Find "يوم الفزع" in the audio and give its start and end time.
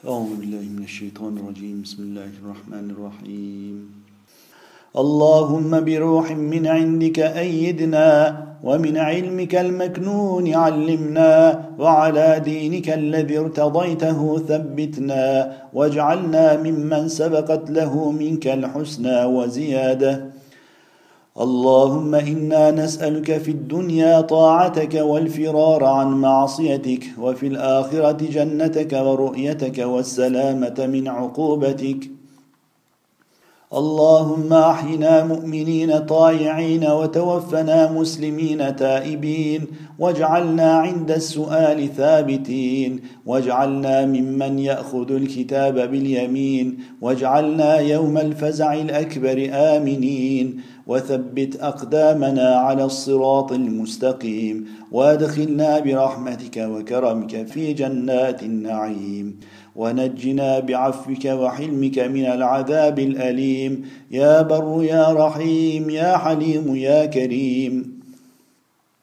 47.76-48.74